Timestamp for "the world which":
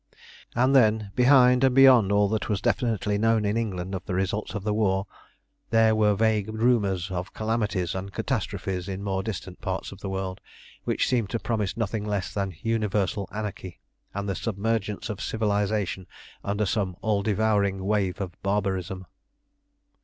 9.99-11.07